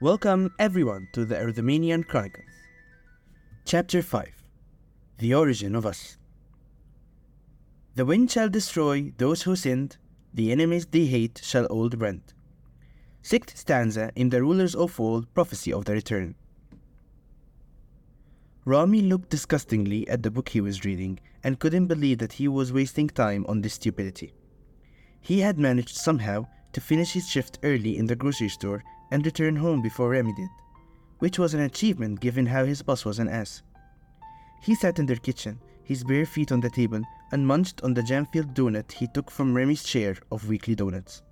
[0.00, 2.50] Welcome, everyone, to the Arthumanian Chronicles.
[3.64, 4.28] Chapter 5
[5.18, 6.18] The Origin of Us.
[7.94, 9.98] The wind shall destroy those who sinned,
[10.34, 12.34] the enemies they hate shall old rent.
[13.22, 16.34] Sixth stanza in the Rulers of Fall Prophecy of the Return.
[18.64, 22.72] Ramy looked disgustingly at the book he was reading and couldn't believe that he was
[22.72, 24.34] wasting time on this stupidity.
[25.20, 28.82] He had managed somehow to finish his shift early in the grocery store
[29.14, 30.48] and return home before Remy did,
[31.20, 33.62] which was an achievement given how his boss was an ass.
[34.60, 38.02] He sat in their kitchen, his bare feet on the table, and munched on the
[38.02, 41.22] jam-filled donut he took from Remy's share of weekly donuts.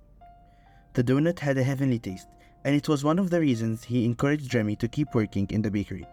[0.93, 2.29] The donut had a heavenly taste,
[2.63, 5.69] and it was one of the reasons he encouraged Remy to keep working in the
[5.69, 6.07] bakery.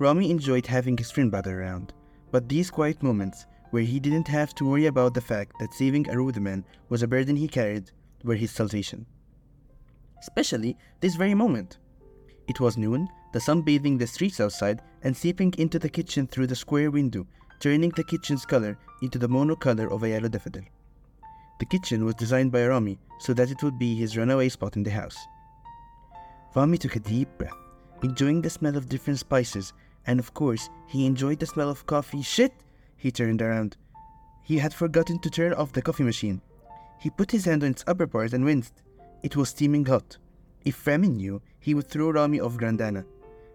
[0.00, 1.92] Ramy enjoyed having his friend brother around,
[2.32, 6.10] but these quiet moments, where he didn't have to worry about the fact that saving
[6.10, 7.92] a man was a burden he carried,
[8.24, 9.06] were his salvation.
[10.26, 11.76] Especially this very moment.
[12.48, 16.46] It was noon, the sun bathing the streets outside and seeping into the kitchen through
[16.46, 17.26] the square window,
[17.60, 20.64] turning the kitchen's color into the monocolor of a yellow daffodil.
[21.60, 24.82] The kitchen was designed by Ramy so that it would be his runaway spot in
[24.82, 25.18] the house.
[26.54, 27.52] Ramy took a deep breath,
[28.02, 29.74] enjoying the smell of different spices
[30.06, 32.22] and of course, he enjoyed the smell of coffee.
[32.22, 32.52] Shit!
[32.96, 33.76] He turned around.
[34.42, 36.40] He had forgotten to turn off the coffee machine.
[36.98, 38.82] He put his hand on its upper part and winced.
[39.22, 40.18] It was steaming hot.
[40.64, 43.04] If Ramy knew, he would throw Ramy off Grandana.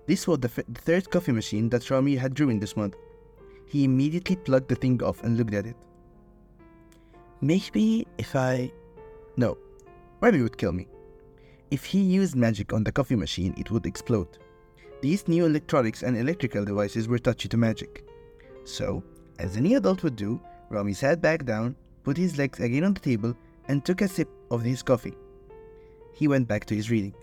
[0.05, 2.95] This was the, f- the third coffee machine that Ramy had ruined this month.
[3.67, 5.75] He immediately plugged the thing off and looked at it.
[7.41, 8.71] Maybe if I.
[9.37, 9.57] No,
[10.21, 10.87] Ramy would kill me.
[11.71, 14.39] If he used magic on the coffee machine, it would explode.
[15.01, 18.03] These new electronics and electrical devices were touchy to magic.
[18.65, 19.03] So,
[19.37, 22.99] as any adult would do, Ramy sat back down, put his legs again on the
[22.99, 23.35] table,
[23.67, 25.15] and took a sip of his coffee.
[26.13, 27.13] He went back to his reading.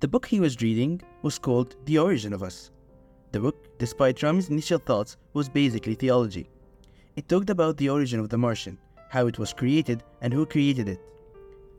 [0.00, 2.70] The book he was reading was called The Origin of Us.
[3.30, 6.50] The book, despite Ramy's initial thoughts, was basically theology.
[7.14, 8.78] It talked about the origin of the Martian,
[9.10, 11.00] how it was created, and who created it.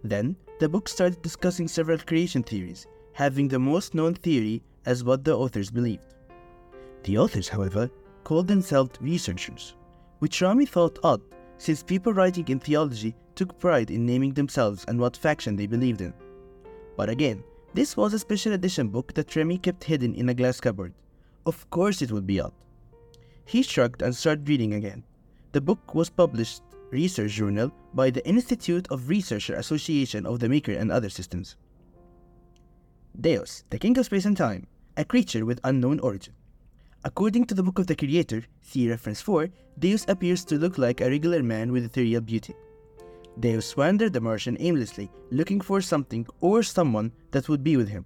[0.03, 5.23] Then, the book started discussing several creation theories, having the most known theory as what
[5.23, 6.13] the authors believed.
[7.03, 7.89] The authors, however,
[8.23, 9.75] called themselves researchers,
[10.19, 11.21] which Ramy thought odd
[11.63, 16.01] since people writing in theology took pride in naming themselves and what faction they believed
[16.01, 16.13] in.
[16.97, 17.41] But again,
[17.73, 20.93] this was a special edition book that Remy kept hidden in a glass cupboard.
[21.45, 22.51] Of course it would be odd.
[23.45, 25.05] He shrugged and started reading again.
[25.53, 30.73] The book was published research journal by the Institute of Researcher Association of the Maker
[30.73, 31.55] and Other Systems.
[33.21, 36.33] Deus, the king of space and time, a creature with unknown origin.
[37.05, 41.01] According to the Book of the Creator, see reference 4, Deus appears to look like
[41.01, 42.55] a regular man with ethereal beauty.
[43.41, 48.05] Deus wandered the Martian aimlessly, looking for something or someone that would be with him.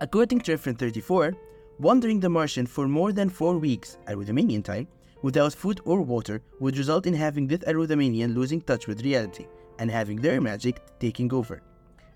[0.00, 1.34] According to reference 34,
[1.80, 4.86] wandering the Martian for more than four weeks, at time,
[5.22, 9.46] without food or water would result in having this Arthumanian losing touch with reality
[9.80, 11.60] and having their magic taking over.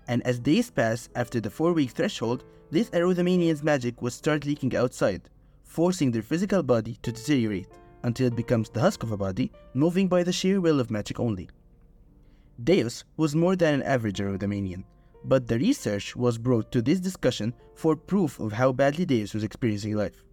[0.07, 4.73] And as days pass after the four week threshold, this Arthumanian's magic would start leaking
[4.73, 5.29] outside,
[5.69, 7.67] forcing their physical body to deteriorate
[8.01, 11.19] until it becomes the husk of a body, moving by the sheer will of magic
[11.19, 11.47] only.
[12.63, 14.83] Deus was more than an average Arthumanian,
[15.23, 19.43] but the research was brought to this discussion for proof of how badly Deus was
[19.43, 20.23] experiencing life.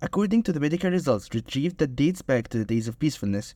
[0.00, 3.54] According to the medical results retrieved that dates back to the days of peacefulness,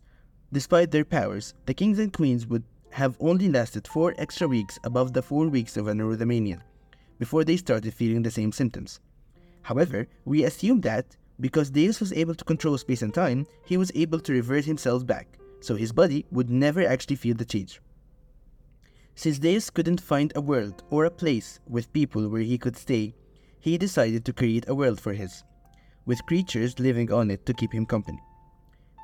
[0.53, 5.15] despite their powers, the kings and queens would have only lasted four extra weeks above
[5.15, 6.62] the four weeks of an Arthumanian
[7.19, 9.01] before they started feeling the same symptoms.
[9.65, 13.91] However, we assume that because Deus was able to control space and time, he was
[13.95, 17.81] able to revert himself back, so his body would never actually feel the change.
[19.17, 23.15] Since Deus couldn't find a world or a place with people where he could stay,
[23.59, 25.43] he decided to create a world for his
[26.07, 28.23] with creatures living on it to keep him company.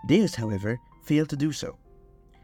[0.07, 1.79] Deus, however, failed to do so.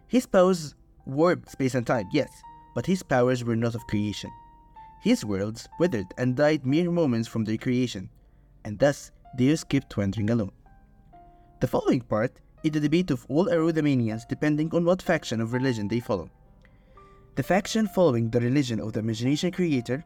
[0.09, 2.31] His powers warped space and time, yes,
[2.74, 4.30] but his powers were not of creation.
[5.06, 8.10] His worlds withered and died mere moments from their creation,
[8.64, 10.50] and thus Deus kept wandering alone.
[11.60, 15.86] The following part is the debate of all Arthumanians depending on what faction of religion
[15.86, 16.28] they follow.
[17.36, 20.04] The faction following the religion of the imagination creator,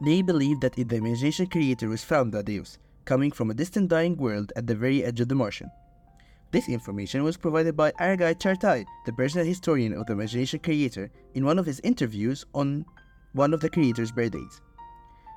[0.00, 4.16] they believe that the imagination creator was found by Deus, coming from a distant dying
[4.16, 5.70] world at the very edge of the Martian.
[6.52, 11.44] This information was provided by Argai Chartai, the personal historian of the imagination creator, in
[11.44, 12.86] one of his interviews on
[13.32, 14.60] one of the creator's birthdays.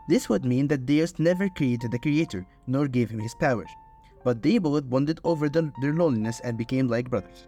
[0.08, 3.70] This would mean that Deus never created the creator, nor gave him his powers,
[4.24, 7.48] but they both bonded over the, their loneliness and became like brothers.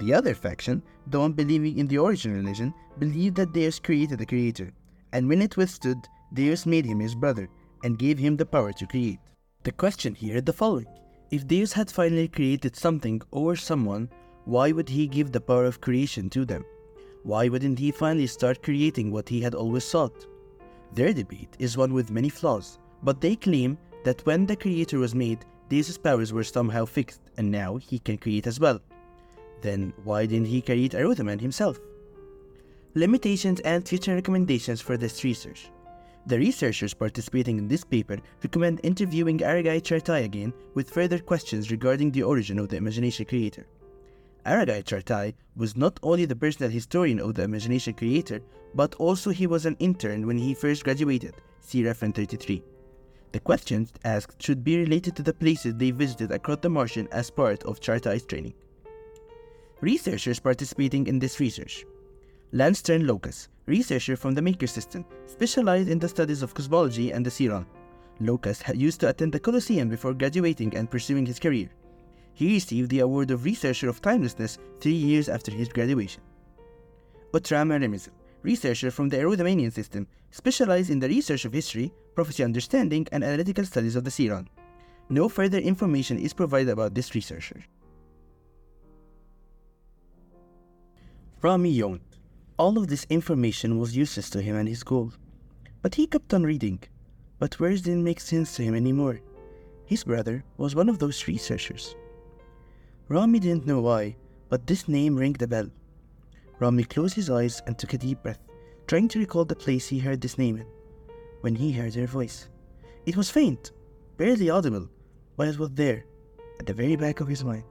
[0.00, 4.26] The other faction, the one believing in the origin religion, believed that Deus created the
[4.26, 4.72] creator,
[5.12, 5.98] and when it withstood,
[6.32, 7.48] Deus made him his brother
[7.82, 9.18] and gave him the power to create.
[9.62, 10.86] The question here is the following
[11.30, 14.08] If Deus had finally created something or someone,
[14.44, 16.64] why would he give the power of creation to them?
[17.22, 20.26] Why wouldn't he finally start creating what he had always sought?
[20.94, 25.14] Their debate is one with many flaws, but they claim that when the creator was
[25.14, 28.80] made, Deus' powers were somehow fixed, and now he can create as well.
[29.60, 31.78] Then why didn't he create Arudaman himself?
[32.94, 35.70] Limitations and future recommendations for this research.
[36.26, 42.10] The researchers participating in this paper recommend interviewing Aragai Chartai again with further questions regarding
[42.10, 43.66] the origin of the imagination creator.
[44.46, 48.40] Aragai Chartai was not only the personal historian of the imagination creator,
[48.74, 52.62] but also he was an intern when he first graduated, see reference 33.
[53.32, 57.30] The questions asked should be related to the places they visited across the Martian as
[57.30, 58.54] part of Chartai's training.
[59.80, 61.84] Researchers participating in this research
[62.52, 67.24] Lance Stern Locus, researcher from the Maker System, specialized in the studies of cosmology and
[67.24, 67.66] the Siran.
[68.20, 71.70] Locus used to attend the Colosseum before graduating and pursuing his career.
[72.40, 76.22] He received the award of Researcher of Timelessness three years after his graduation.
[77.34, 83.06] Utrama Remizel, researcher from the Erudamanian system, specialized in the research of history, prophecy understanding,
[83.12, 84.46] and analytical studies of the Siran.
[85.10, 87.62] No further information is provided about this researcher.
[91.42, 92.16] Ramy yawned.
[92.56, 95.12] All of this information was useless to him and his goal.
[95.82, 96.80] But he kept on reading.
[97.38, 99.20] But words didn't make sense to him anymore.
[99.84, 101.96] His brother was one of those researchers.
[103.10, 104.14] Ramy didn't know why,
[104.48, 105.68] but this name rang the bell.
[106.60, 108.38] Ramy closed his eyes and took a deep breath,
[108.86, 110.66] trying to recall the place he heard this name in.
[111.40, 112.48] When he heard her voice,
[113.06, 113.72] it was faint,
[114.16, 114.88] barely audible,
[115.36, 116.04] but it was there,
[116.60, 117.64] at the very back of his mind.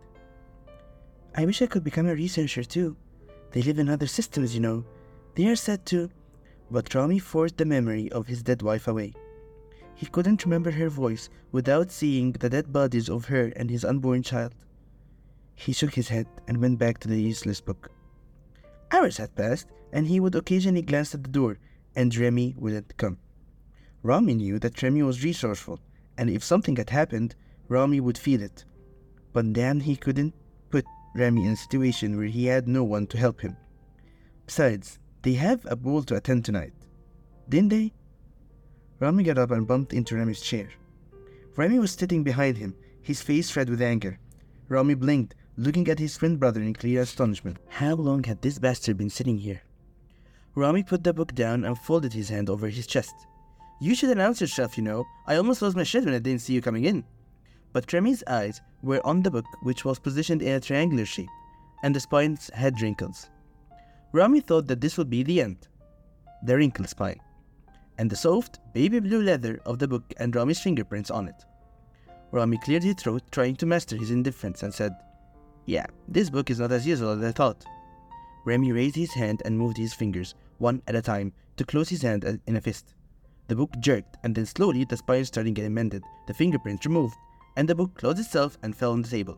[1.33, 2.97] I wish I could become a researcher too,
[3.51, 4.83] they live in other systems, you know.
[5.35, 6.09] They are said to.
[6.69, 9.13] But Ramy forced the memory of his dead wife away.
[9.95, 14.21] He couldn't remember her voice without seeing the dead bodies of her and his unborn
[14.21, 14.53] child.
[15.59, 17.91] He shook his head and went back to the useless book.
[18.91, 21.57] Hours had passed, and he would occasionally glance at the door,
[21.97, 23.17] and Remy wouldn't come.
[24.01, 25.81] Ramy knew that Remy was resourceful,
[26.17, 27.35] and if something had happened,
[27.67, 28.63] Ramy would feel it.
[29.33, 30.33] But then he couldn't
[30.69, 33.57] put Remy in a situation where he had no one to help him.
[34.45, 36.73] Besides, they have a ball to attend tonight.
[37.49, 37.91] Didn't they?
[39.01, 40.69] Ramy got up and bumped into Remy's chair.
[41.57, 44.19] Remy was sitting behind him, his face red with anger.
[44.69, 47.57] Ramy blinked, looking at his twin brother in clear astonishment.
[47.67, 49.61] How long had this bastard been sitting here?
[50.55, 53.13] Ramy put the book down and folded his hand over his chest.
[53.81, 55.05] You should announce yourself, you know.
[55.27, 57.03] I almost lost my shit when I didn't see you coming in.
[57.73, 61.29] But Remy's eyes were on the book, which was positioned in a triangular shape,
[61.83, 63.29] and the spines had wrinkles.
[64.13, 65.67] Ramy thought that this would be the end
[66.41, 67.19] the wrinkled spine,
[67.97, 71.43] and the soft, baby blue leather of the book and Ramy's fingerprints on it.
[72.31, 74.93] Ramy cleared his throat, trying to master his indifference, and said,
[75.65, 77.63] Yeah, this book is not as useful as I thought.
[78.45, 82.01] Remy raised his hand and moved his fingers, one at a time, to close his
[82.01, 82.95] hand uh, in a fist.
[83.47, 87.15] The book jerked, and then slowly the spine started getting mended, the fingerprints removed,
[87.57, 89.37] and the book closed itself and fell on the table.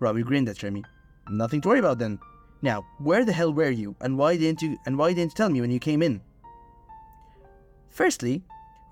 [0.00, 0.82] Robbie grinned at Remy.
[1.30, 2.18] Nothing to worry about then.
[2.62, 5.50] Now, where the hell were you, and why didn't you and why didn't you tell
[5.50, 6.20] me when you came in?
[7.90, 8.42] Firstly,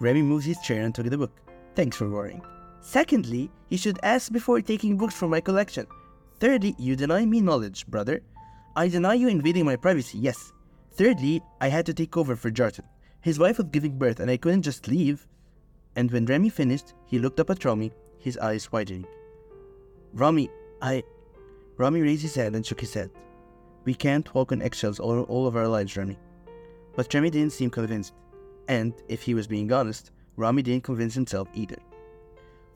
[0.00, 1.32] Remy moved his chair and took the book.
[1.74, 2.42] Thanks for worrying.
[2.80, 5.86] Secondly, you should ask before taking books from my collection.
[6.38, 8.20] Thirdly, you deny me knowledge, brother.
[8.74, 10.52] I deny you invading my privacy, yes.
[10.92, 12.84] Thirdly, I had to take over for Jarton.
[13.20, 15.26] His wife was giving birth and I couldn't just leave.
[15.96, 19.06] And when Remy finished, he looked up at Ramy his eyes widening.
[20.12, 20.50] Ramy,
[20.82, 21.04] I.
[21.76, 23.10] Ramy raised his head and shook his head.
[23.84, 26.18] We can't walk on eggshells all, all of our lives, Ramy.
[26.96, 28.14] But Ramy didn't seem convinced.
[28.68, 31.76] And, if he was being honest, Ramy didn't convince himself either.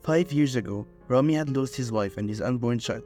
[0.03, 3.03] Five years ago, Ramy had lost his wife and his unborn child.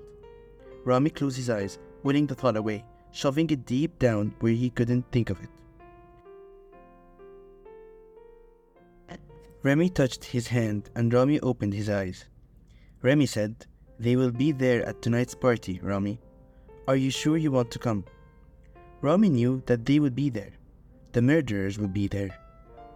[0.86, 5.12] Ramy closed his eyes, winning the thought away, shoving it deep down where he couldn't
[5.12, 5.50] think of it.
[9.64, 12.26] Remy touched his hand and Ramy opened his eyes.
[13.02, 13.66] Remy said,
[14.00, 16.20] They will be there at tonight's party, Ramy.
[16.88, 18.06] Are you sure you want to come?
[19.02, 20.52] Ramy knew that they would be there.
[21.14, 22.38] The murderers would be there.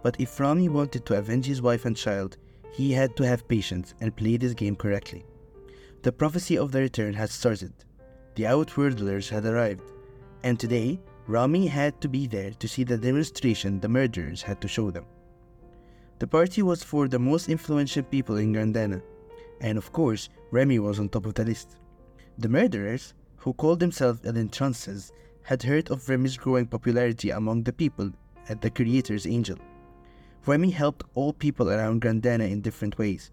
[0.04, 2.36] But if Ramy wanted to avenge his wife and child,
[2.72, 5.24] he had to have patience and play this game correctly.
[6.02, 7.74] The prophecy of the return had started.
[8.34, 9.82] The outworlders had arrived.
[10.42, 14.68] And today, Ramy had to be there to see the demonstration the murderers had to
[14.68, 15.04] show them.
[16.18, 19.02] The party was for the most influential people in Grandana,
[19.60, 21.76] and of course, Remy was on top of the list.
[22.38, 28.10] The murderers, who called themselves L'Entrances, had heard of Remy's growing popularity among the people
[28.48, 29.58] at the Creator's Angel.
[30.46, 33.30] Remy helped all people around Grandana in different ways,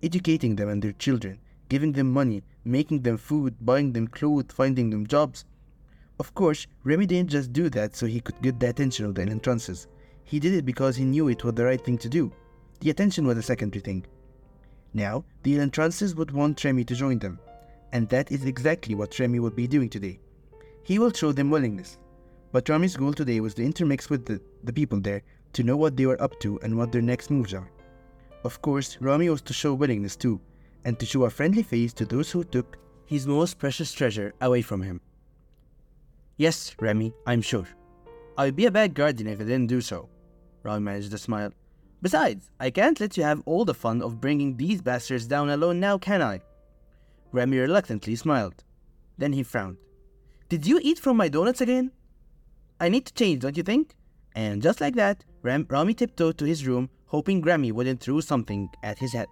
[0.00, 4.90] educating them and their children, giving them money, making them food, buying them clothes, finding
[4.90, 5.44] them jobs.
[6.18, 9.22] Of course, Remy didn't just do that so he could get the attention of the
[9.22, 9.88] entrances.
[10.22, 12.32] He did it because he knew it was the right thing to do.
[12.80, 14.06] The attention was a secondary thing.
[14.92, 17.40] Now, the entrances would want Remy to join them,
[17.92, 20.20] and that is exactly what Remy will be doing today.
[20.84, 21.98] He will show them willingness.
[22.52, 25.22] But Remy's goal today was to intermix with the, the people there
[25.54, 27.68] to know what they were up to and what their next moves are.
[28.44, 30.40] Of course, Ramy was to show willingness too,
[30.84, 32.76] and to show a friendly face to those who took
[33.06, 35.00] his most precious treasure away from him.
[36.36, 37.66] Yes, Remy, I'm sure.
[38.36, 40.08] I'd be a bad guardian if I didn't do so.
[40.62, 41.52] Ramy managed to smile.
[42.02, 45.80] Besides, I can't let you have all the fun of bringing these bastards down alone
[45.80, 46.40] now, can I?
[47.32, 48.64] Remy reluctantly smiled.
[49.16, 49.76] Then he frowned.
[50.48, 51.92] Did you eat from my donuts again?
[52.80, 53.94] I need to change, don't you think?
[54.34, 58.68] And just like that, Ram- Ramy tiptoed to his room, hoping Grammy wouldn't throw something
[58.82, 59.28] at his head.